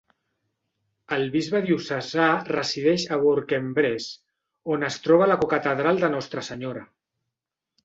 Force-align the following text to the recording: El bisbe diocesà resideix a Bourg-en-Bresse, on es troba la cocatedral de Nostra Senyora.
El 1.17 1.25
bisbe 1.35 1.61
diocesà 1.67 2.29
resideix 2.47 3.05
a 3.11 3.19
Bourg-en-Bresse, 3.25 4.11
on 4.77 4.89
es 4.91 4.99
troba 5.07 5.31
la 5.35 5.39
cocatedral 5.45 6.05
de 6.07 6.13
Nostra 6.19 6.47
Senyora. 6.51 6.85